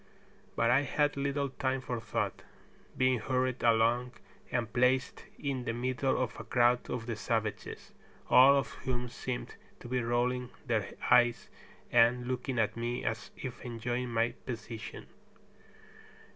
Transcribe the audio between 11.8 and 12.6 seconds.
and looking